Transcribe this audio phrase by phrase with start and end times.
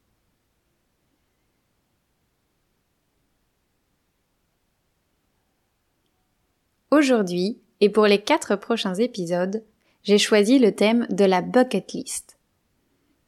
[6.97, 9.63] Aujourd'hui, et pour les quatre prochains épisodes,
[10.03, 12.39] j'ai choisi le thème de la bucket list.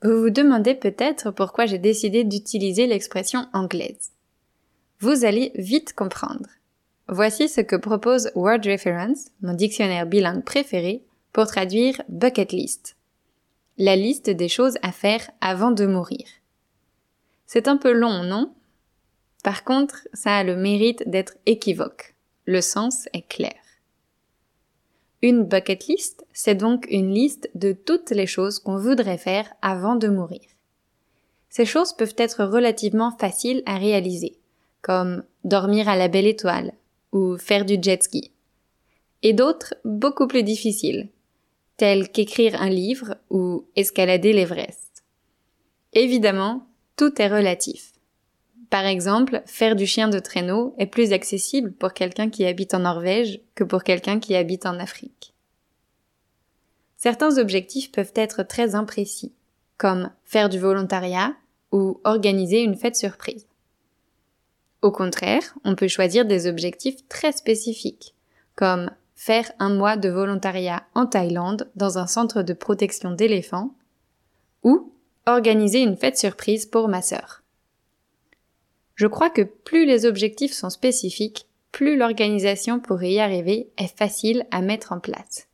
[0.02, 4.12] Vous vous demandez peut-être pourquoi j'ai décidé d'utiliser l'expression anglaise.
[5.00, 6.48] Vous allez vite comprendre.
[7.08, 11.04] Voici ce que propose Word Reference, mon dictionnaire bilingue préféré,
[11.34, 12.96] pour traduire bucket list.
[13.76, 16.24] La liste des choses à faire avant de mourir.
[17.44, 18.54] C'est un peu long, non?
[19.44, 22.14] Par contre, ça a le mérite d'être équivoque
[22.48, 23.60] le sens est clair.
[25.20, 29.96] Une bucket list, c'est donc une liste de toutes les choses qu'on voudrait faire avant
[29.96, 30.40] de mourir.
[31.50, 34.38] Ces choses peuvent être relativement faciles à réaliser,
[34.80, 36.72] comme dormir à la belle étoile
[37.12, 38.32] ou faire du jet ski.
[39.22, 41.10] Et d'autres beaucoup plus difficiles,
[41.76, 45.04] telles qu'écrire un livre ou escalader l'Everest.
[45.92, 47.92] Évidemment, tout est relatif.
[48.70, 52.80] Par exemple, faire du chien de traîneau est plus accessible pour quelqu'un qui habite en
[52.80, 55.32] Norvège que pour quelqu'un qui habite en Afrique.
[56.98, 59.32] Certains objectifs peuvent être très imprécis,
[59.78, 61.34] comme faire du volontariat
[61.72, 63.46] ou organiser une fête surprise.
[64.82, 68.14] Au contraire, on peut choisir des objectifs très spécifiques,
[68.54, 73.74] comme faire un mois de volontariat en Thaïlande dans un centre de protection d'éléphants,
[74.62, 74.92] ou
[75.26, 77.37] organiser une fête surprise pour ma sœur.
[78.98, 84.44] Je crois que plus les objectifs sont spécifiques, plus l'organisation pour y arriver est facile
[84.50, 85.46] à mettre en place.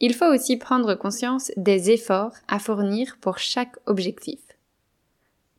[0.00, 4.40] Il faut aussi prendre conscience des efforts à fournir pour chaque objectif.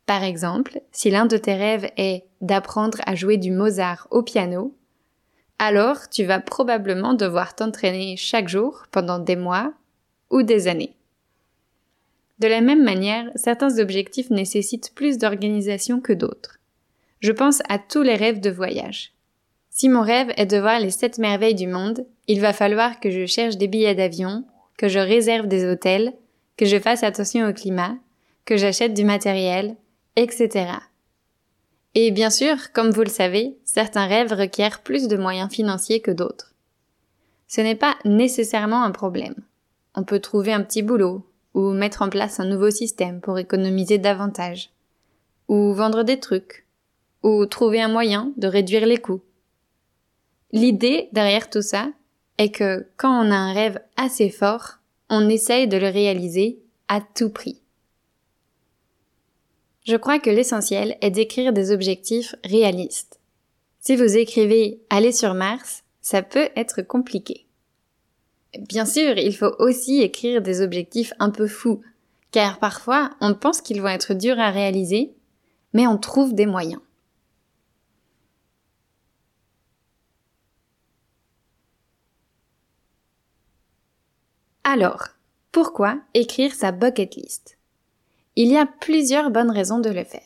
[0.08, 4.76] Par exemple, si l'un de tes rêves est d'apprendre à jouer du Mozart au piano,
[5.60, 9.74] alors tu vas probablement devoir t'entraîner chaque jour pendant des mois
[10.32, 10.96] ou des années.
[12.40, 16.60] De la même manière, certains objectifs nécessitent plus d'organisation que d'autres.
[17.20, 19.14] Je pense à tous les rêves de voyage.
[19.70, 23.10] Si mon rêve est de voir les sept merveilles du monde, il va falloir que
[23.10, 24.46] je cherche des billets d'avion,
[24.78, 26.14] que je réserve des hôtels,
[26.56, 27.96] que je fasse attention au climat,
[28.46, 29.76] que j'achète du matériel,
[30.16, 30.72] etc.
[31.96, 36.12] Et bien sûr, comme vous le savez, certains rêves requièrent plus de moyens financiers que
[36.12, 36.54] d'autres.
[37.48, 39.36] Ce n'est pas nécessairement un problème.
[39.96, 43.98] On peut trouver un petit boulot, ou mettre en place un nouveau système pour économiser
[43.98, 44.70] davantage,
[45.48, 46.66] ou vendre des trucs,
[47.24, 49.22] ou trouver un moyen de réduire les coûts.
[50.52, 51.90] L'idée derrière tout ça
[52.38, 57.02] est que quand on a un rêve assez fort, on essaye de le réaliser à
[57.02, 57.62] tout prix.
[59.86, 63.20] Je crois que l'essentiel est d'écrire des objectifs réalistes.
[63.80, 67.49] Si vous écrivez aller sur Mars, ça peut être compliqué.
[68.58, 71.82] Bien sûr, il faut aussi écrire des objectifs un peu fous,
[72.32, 75.14] car parfois on pense qu'ils vont être durs à réaliser,
[75.74, 76.82] mais on trouve des moyens.
[84.64, 85.08] Alors,
[85.52, 87.58] pourquoi écrire sa bucket list?
[88.36, 90.22] Il y a plusieurs bonnes raisons de le faire.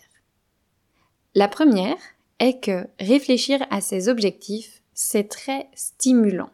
[1.35, 1.97] La première
[2.39, 6.51] est que réfléchir à ses objectifs, c'est très stimulant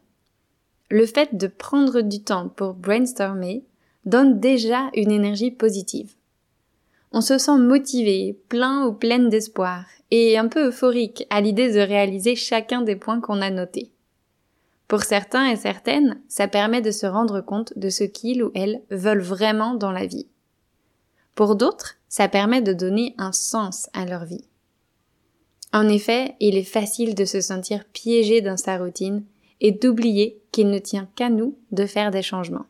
[0.90, 3.64] le fait de prendre du temps pour brainstormer
[4.06, 6.14] donne déjà une énergie positive.
[7.12, 11.80] On se sent motivé, plein ou pleine d'espoir, et un peu euphorique à l'idée de
[11.80, 13.92] réaliser chacun des points qu'on a notés.
[14.88, 18.82] Pour certains et certaines, ça permet de se rendre compte de ce qu'ils ou elles
[18.90, 20.28] veulent vraiment dans la vie.
[21.36, 24.46] Pour d'autres, ça permet de donner un sens à leur vie.
[25.72, 29.24] En effet, il est facile de se sentir piégé dans sa routine
[29.62, 32.66] et d'oublier qu'il ne tient qu'à nous de faire des changements.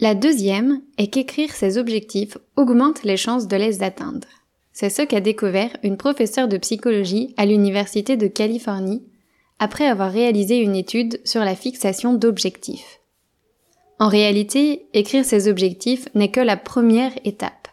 [0.00, 4.28] La deuxième est qu'écrire ses objectifs augmente les chances de les atteindre.
[4.72, 9.04] C'est ce qu'a découvert une professeure de psychologie à l'Université de Californie
[9.60, 13.00] après avoir réalisé une étude sur la fixation d'objectifs.
[14.00, 17.68] En réalité, écrire ses objectifs n'est que la première étape.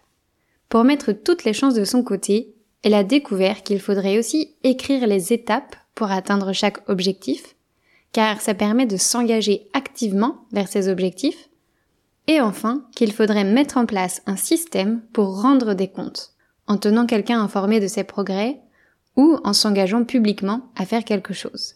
[0.69, 5.07] Pour mettre toutes les chances de son côté, elle a découvert qu'il faudrait aussi écrire
[5.07, 7.55] les étapes pour atteindre chaque objectif,
[8.11, 11.49] car ça permet de s'engager activement vers ces objectifs,
[12.27, 16.33] et enfin qu'il faudrait mettre en place un système pour rendre des comptes,
[16.67, 18.61] en tenant quelqu'un informé de ses progrès
[19.15, 21.75] ou en s'engageant publiquement à faire quelque chose.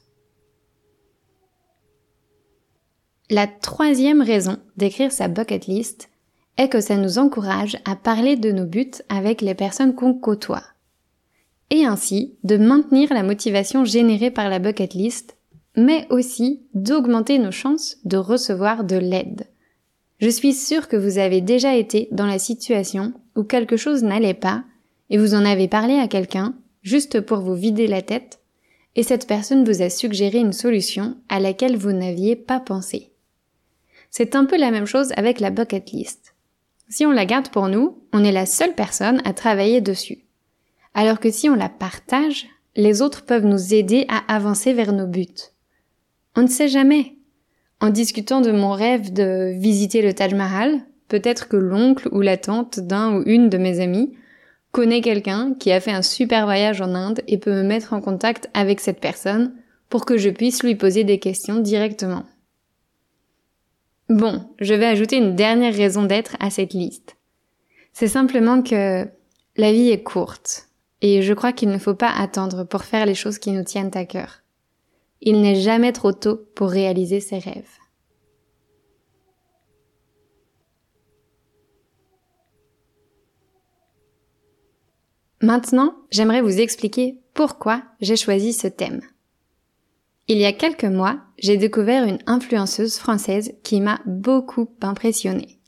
[3.30, 6.10] La troisième raison d'écrire sa bucket list
[6.58, 10.64] est que ça nous encourage à parler de nos buts avec les personnes qu'on côtoie.
[11.72, 15.36] Et ainsi de maintenir la motivation générée par la bucket list,
[15.76, 19.48] mais aussi d'augmenter nos chances de recevoir de l'aide.
[20.20, 24.34] Je suis sûre que vous avez déjà été dans la situation où quelque chose n'allait
[24.34, 24.64] pas
[25.10, 28.40] et vous en avez parlé à quelqu'un juste pour vous vider la tête
[28.96, 33.12] et cette personne vous a suggéré une solution à laquelle vous n'aviez pas pensé.
[34.10, 36.36] C'est un peu la même chose avec la bucket list.
[36.88, 40.25] Si on la garde pour nous, on est la seule personne à travailler dessus.
[40.96, 42.48] Alors que si on la partage,
[42.78, 45.28] les autres peuvent nous aider à avancer vers nos buts.
[46.38, 47.18] On ne sait jamais.
[47.82, 52.38] En discutant de mon rêve de visiter le Taj Mahal, peut-être que l'oncle ou la
[52.38, 54.18] tante d'un ou une de mes amis
[54.72, 58.00] connaît quelqu'un qui a fait un super voyage en Inde et peut me mettre en
[58.00, 59.54] contact avec cette personne
[59.90, 62.24] pour que je puisse lui poser des questions directement.
[64.08, 67.18] Bon, je vais ajouter une dernière raison d'être à cette liste.
[67.92, 69.06] C'est simplement que
[69.58, 70.70] la vie est courte
[71.02, 73.92] et je crois qu'il ne faut pas attendre pour faire les choses qui nous tiennent
[73.96, 74.42] à cœur.
[75.22, 77.70] Il n'est jamais trop tôt pour réaliser ses rêves.
[85.42, 89.02] Maintenant, j'aimerais vous expliquer pourquoi j'ai choisi ce thème.
[90.28, 95.60] Il y a quelques mois, j'ai découvert une influenceuse française qui m'a beaucoup impressionnée.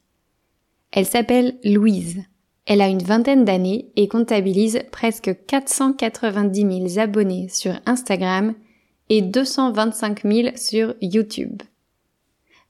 [0.91, 2.23] Elle s'appelle Louise.
[2.67, 8.53] Elle a une vingtaine d'années et comptabilise presque 490 000 abonnés sur Instagram
[9.07, 11.63] et 225 000 sur YouTube.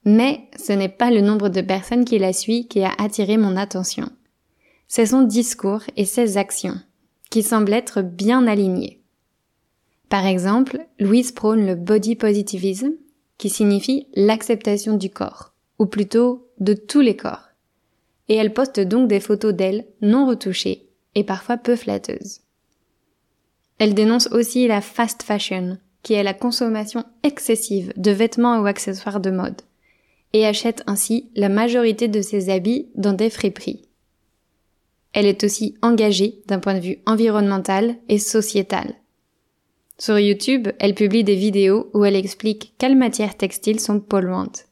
[0.05, 3.57] Mais ce n'est pas le nombre de personnes qui la suit qui a attiré mon
[3.57, 4.09] attention.
[4.87, 6.79] C'est son discours et ses actions,
[7.31, 9.01] qui semblent être bien alignés.
[10.09, 12.91] Par exemple, Louise prône le body positivism,
[13.39, 17.46] qui signifie l'acceptation du corps, ou plutôt de tous les corps.
[18.29, 22.41] Et elle poste donc des photos d'elle non retouchées et parfois peu flatteuses.
[23.79, 29.19] Elle dénonce aussi la fast fashion, qui est la consommation excessive de vêtements ou accessoires
[29.19, 29.61] de mode,
[30.33, 33.87] et achète ainsi la majorité de ses habits dans des friperies.
[35.13, 38.95] Elle est aussi engagée d'un point de vue environnemental et sociétal,
[39.99, 44.66] sur YouTube, elle publie des vidéos où elle explique quelles matières textiles sont polluantes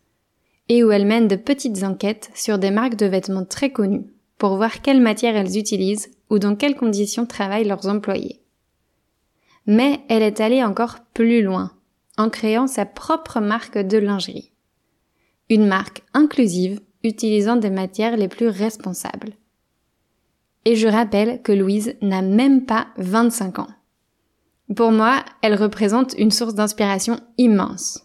[0.69, 4.06] et où elle mène de petites enquêtes sur des marques de vêtements très connues
[4.38, 8.41] pour voir quelles matières elles utilisent ou dans quelles conditions travaillent leurs employés.
[9.67, 11.71] Mais elle est allée encore plus loin
[12.17, 14.51] en créant sa propre marque de lingerie.
[15.50, 19.33] Une marque inclusive utilisant des matières les plus responsables.
[20.65, 23.68] Et je rappelle que Louise n'a même pas 25 ans.
[24.75, 28.05] Pour moi, elle représente une source d'inspiration immense.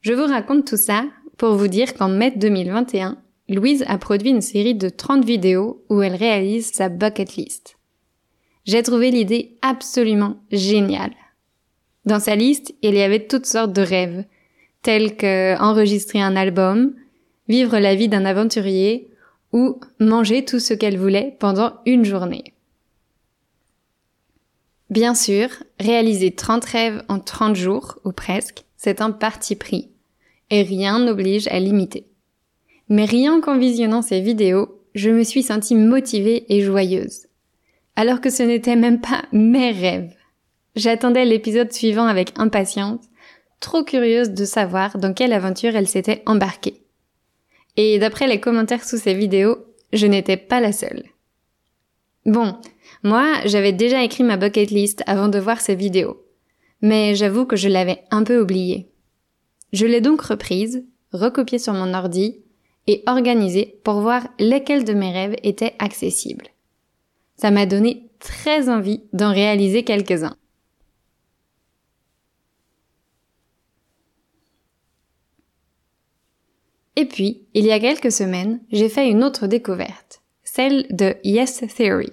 [0.00, 1.04] Je vous raconte tout ça
[1.36, 3.18] pour vous dire qu'en mai 2021,
[3.50, 7.76] Louise a produit une série de 30 vidéos où elle réalise sa bucket list.
[8.64, 11.12] J'ai trouvé l'idée absolument géniale.
[12.06, 14.24] Dans sa liste, il y avait toutes sortes de rêves,
[14.82, 16.94] tels que enregistrer un album,
[17.48, 19.10] vivre la vie d'un aventurier
[19.52, 22.54] ou manger tout ce qu'elle voulait pendant une journée.
[24.88, 29.89] Bien sûr, réaliser 30 rêves en 30 jours, ou presque, c'est un parti pris.
[30.50, 32.06] Et rien n'oblige à limiter.
[32.88, 37.26] Mais rien qu'en visionnant ces vidéos, je me suis sentie motivée et joyeuse.
[37.96, 40.14] Alors que ce n'était même pas mes rêves.
[40.76, 43.04] J'attendais l'épisode suivant avec impatience,
[43.60, 46.82] trop curieuse de savoir dans quelle aventure elle s'était embarquée.
[47.76, 49.58] Et d'après les commentaires sous ces vidéos,
[49.92, 51.04] je n'étais pas la seule.
[52.26, 52.56] Bon,
[53.02, 56.22] moi, j'avais déjà écrit ma bucket list avant de voir ces vidéos.
[56.82, 58.89] Mais j'avoue que je l'avais un peu oubliée.
[59.72, 62.40] Je l'ai donc reprise, recopiée sur mon ordi
[62.86, 66.48] et organisée pour voir lesquels de mes rêves étaient accessibles.
[67.36, 70.36] Ça m'a donné très envie d'en réaliser quelques-uns.
[76.96, 81.64] Et puis, il y a quelques semaines, j'ai fait une autre découverte, celle de Yes
[81.74, 82.10] Theory.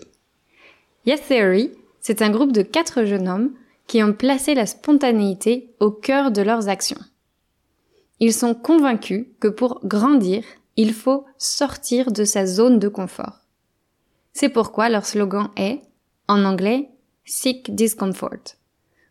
[1.06, 3.54] Yes Theory, c'est un groupe de quatre jeunes hommes
[3.88, 7.00] qui ont placé la spontanéité au cœur de leurs actions.
[8.20, 10.44] Ils sont convaincus que pour grandir,
[10.76, 13.42] il faut sortir de sa zone de confort.
[14.34, 15.82] C'est pourquoi leur slogan est,
[16.28, 16.90] en anglais,
[17.26, 18.56] Seek Discomfort.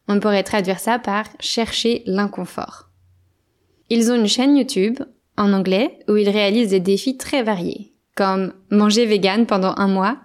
[0.08, 2.88] On pourrait traduire ça par chercher l'inconfort.
[3.90, 5.00] Ils ont une chaîne YouTube,
[5.36, 10.18] en anglais, où ils réalisent des défis très variés, comme manger vegan pendant un mois,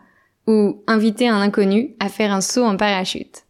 [0.48, 3.46] ou inviter un inconnu à faire un saut en parachute.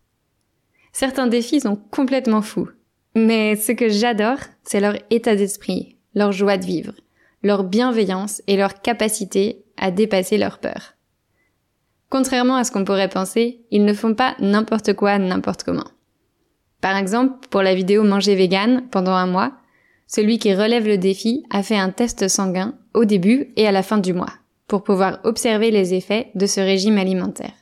[0.91, 2.69] Certains défis sont complètement fous,
[3.15, 6.93] mais ce que j'adore, c'est leur état d'esprit, leur joie de vivre,
[7.43, 10.93] leur bienveillance et leur capacité à dépasser leur peur.
[12.09, 15.87] Contrairement à ce qu'on pourrait penser, ils ne font pas n'importe quoi n'importe comment.
[16.81, 19.53] Par exemple, pour la vidéo Manger vegan pendant un mois,
[20.07, 23.83] celui qui relève le défi a fait un test sanguin au début et à la
[23.83, 24.33] fin du mois
[24.67, 27.53] pour pouvoir observer les effets de ce régime alimentaire.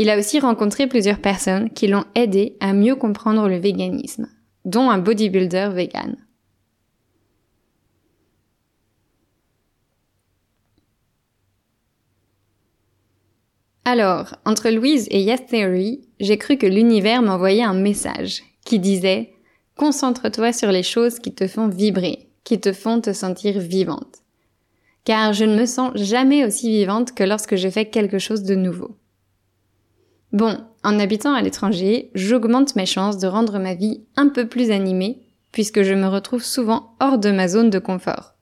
[0.00, 4.28] Il a aussi rencontré plusieurs personnes qui l'ont aidé à mieux comprendre le véganisme,
[4.64, 6.16] dont un bodybuilder vegan.
[13.84, 19.32] Alors, entre Louise et Yes Theory, j'ai cru que l'univers m'envoyait un message qui disait
[19.76, 24.22] Concentre-toi sur les choses qui te font vibrer, qui te font te sentir vivante
[25.04, 28.54] car je ne me sens jamais aussi vivante que lorsque je fais quelque chose de
[28.54, 28.98] nouveau.
[30.32, 34.70] Bon, en habitant à l'étranger, j'augmente mes chances de rendre ma vie un peu plus
[34.70, 38.34] animée, puisque je me retrouve souvent hors de ma zone de confort,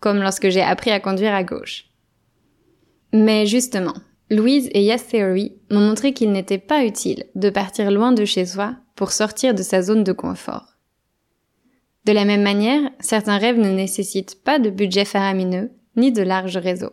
[0.00, 1.86] comme lorsque j'ai appris à conduire à gauche.
[3.12, 3.94] Mais justement,
[4.30, 8.44] Louise et Yes Theory m'ont montré qu'il n'était pas utile de partir loin de chez
[8.44, 10.76] soi pour sortir de sa zone de confort.
[12.04, 16.56] De la même manière, certains rêves ne nécessitent pas de budget faramineux, ni de larges
[16.56, 16.92] réseaux.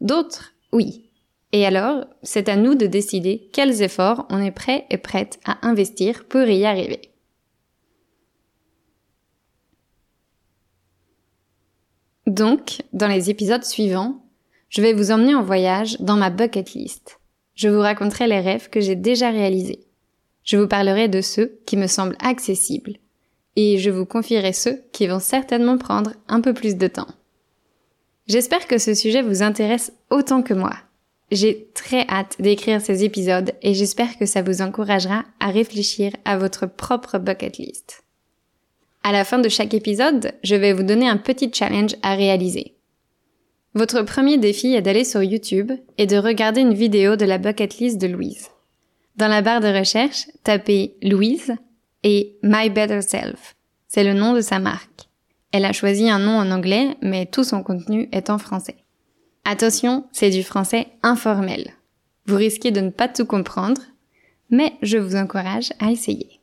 [0.00, 1.11] D'autres, oui.
[1.52, 5.66] Et alors, c'est à nous de décider quels efforts on est prêt et prête à
[5.66, 7.12] investir pour y arriver.
[12.26, 14.24] Donc, dans les épisodes suivants,
[14.70, 17.20] je vais vous emmener en voyage dans ma bucket list.
[17.54, 19.84] Je vous raconterai les rêves que j'ai déjà réalisés.
[20.44, 22.96] Je vous parlerai de ceux qui me semblent accessibles.
[23.56, 27.08] Et je vous confierai ceux qui vont certainement prendre un peu plus de temps.
[28.26, 30.72] J'espère que ce sujet vous intéresse autant que moi.
[31.32, 36.36] J'ai très hâte d'écrire ces épisodes et j'espère que ça vous encouragera à réfléchir à
[36.36, 38.04] votre propre bucket list.
[39.02, 42.74] À la fin de chaque épisode, je vais vous donner un petit challenge à réaliser.
[43.72, 47.78] Votre premier défi est d'aller sur YouTube et de regarder une vidéo de la bucket
[47.78, 48.50] list de Louise.
[49.16, 51.54] Dans la barre de recherche, tapez Louise
[52.02, 53.56] et My Better Self.
[53.88, 55.08] C'est le nom de sa marque.
[55.50, 58.81] Elle a choisi un nom en anglais, mais tout son contenu est en français.
[59.44, 61.72] Attention, c'est du français informel.
[62.26, 63.82] Vous risquez de ne pas tout comprendre,
[64.50, 66.40] mais je vous encourage à essayer.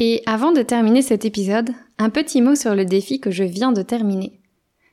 [0.00, 3.70] Et avant de terminer cet épisode, un petit mot sur le défi que je viens
[3.70, 4.40] de terminer,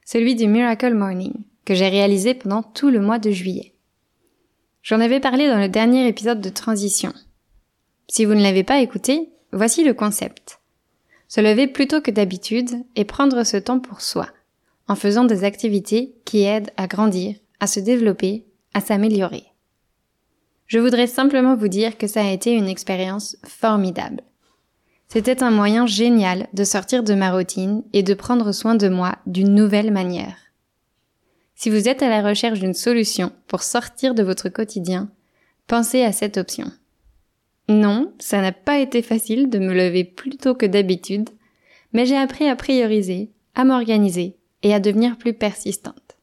[0.06, 1.34] celui du Miracle Morning,
[1.66, 3.74] que j'ai réalisé pendant tout le mois de juillet.
[4.84, 7.14] J'en avais parlé dans le dernier épisode de Transition.
[8.12, 10.60] Si vous ne l'avez pas écouté, voici le concept.
[11.30, 14.28] Se lever plus tôt que d'habitude et prendre ce temps pour soi,
[14.90, 19.46] en faisant des activités qui aident à grandir, à se développer, à s'améliorer.
[20.68, 24.24] Je voudrais simplement vous dire que ça a été une expérience formidable.
[25.08, 29.16] C'était un moyen génial de sortir de ma routine et de prendre soin de moi
[29.26, 30.36] d'une nouvelle manière.
[31.56, 35.10] Si vous êtes à la recherche d'une solution pour sortir de votre quotidien,
[35.66, 36.74] pensez à cette option.
[37.72, 41.30] Non, ça n'a pas été facile de me lever plus tôt que d'habitude,
[41.94, 46.18] mais j'ai appris à prioriser, à m'organiser et à devenir plus persistante.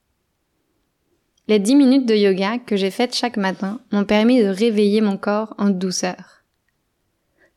[1.48, 5.16] Les 10 minutes de yoga que j'ai faites chaque matin m'ont permis de réveiller mon
[5.16, 6.44] corps en douceur.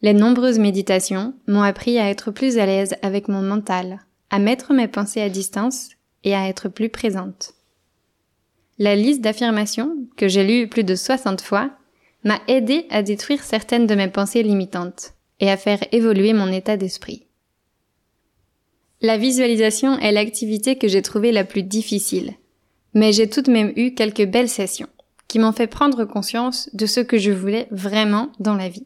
[0.02, 4.74] Les nombreuses méditations m'ont appris à être plus à l'aise avec mon mental, à mettre
[4.74, 5.90] mes pensées à distance
[6.24, 7.56] et à être plus présente.
[8.80, 11.72] La liste d'affirmations, que j'ai lue plus de 60 fois,
[12.24, 16.78] m'a aidé à détruire certaines de mes pensées limitantes et à faire évoluer mon état
[16.78, 17.26] d'esprit.
[19.02, 22.34] La visualisation est l'activité que j'ai trouvée la plus difficile,
[22.94, 24.90] mais j'ai tout de même eu quelques belles sessions
[25.28, 28.86] qui m'ont fait prendre conscience de ce que je voulais vraiment dans la vie.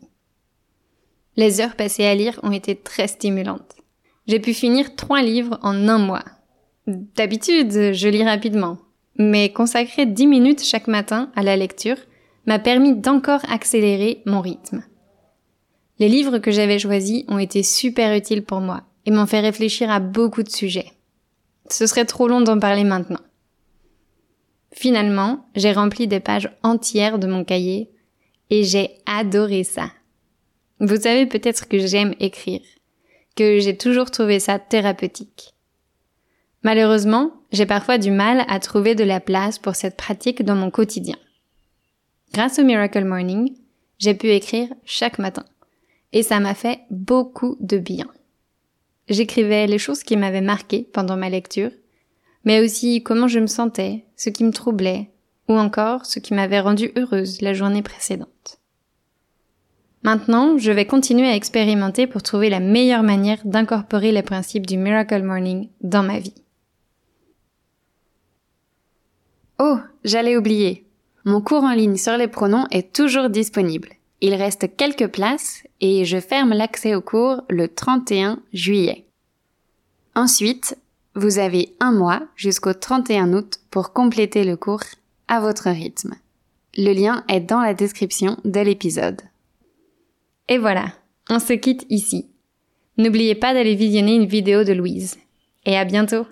[1.38, 3.76] Les heures passées à lire ont été très stimulantes.
[4.28, 6.24] J'ai pu finir trois livres en un mois.
[6.88, 8.78] D'habitude, je lis rapidement,
[9.18, 11.98] mais consacrer 10 minutes chaque matin à la lecture
[12.46, 14.84] m'a permis d'encore accélérer mon rythme.
[16.00, 19.90] Les livres que j'avais choisis ont été super utiles pour moi et m'ont fait réfléchir
[19.90, 20.92] à beaucoup de sujets.
[21.70, 23.20] Ce serait trop long d'en parler maintenant.
[24.72, 27.90] Finalement, j'ai rempli des pages entières de mon cahier
[28.50, 29.90] et j'ai adoré ça.
[30.82, 32.62] Vous savez peut-être que j'aime écrire,
[33.36, 35.54] que j'ai toujours trouvé ça thérapeutique.
[36.64, 40.72] Malheureusement, j'ai parfois du mal à trouver de la place pour cette pratique dans mon
[40.72, 41.16] quotidien.
[42.36, 43.54] Grâce au Miracle Morning,
[43.98, 45.46] j'ai pu écrire chaque matin.
[46.12, 48.08] Et ça m'a fait beaucoup de bien.
[49.08, 51.72] J'écrivais les choses qui m'avaient marqué pendant ma lecture,
[52.44, 55.12] mais aussi comment je me sentais, ce qui me troublait,
[55.48, 58.60] ou encore ce qui m'avait rendue heureuse la journée précédente.
[60.04, 64.76] Maintenant, je vais continuer à expérimenter pour trouver la meilleure manière d'incorporer les principes du
[64.76, 66.36] Miracle Morning dans ma vie.
[69.58, 70.85] Oh, j'allais oublier.
[71.26, 73.90] Mon cours en ligne sur les pronoms est toujours disponible.
[74.22, 79.06] Il reste quelques places et je ferme l'accès au cours le 31 juillet.
[80.14, 80.78] Ensuite,
[81.16, 84.84] vous avez un mois jusqu'au 31 août pour compléter le cours
[85.28, 86.14] à votre rythme.
[86.78, 89.22] Le lien est dans la description de l'épisode.
[90.48, 90.94] Et voilà,
[91.30, 92.28] on se quitte ici.
[92.98, 95.18] N'oubliez pas d'aller visionner une vidéo de Louise.
[95.66, 96.28] Et à bientôt